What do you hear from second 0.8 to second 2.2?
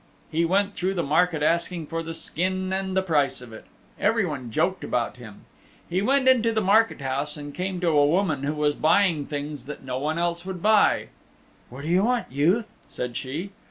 the market asking for the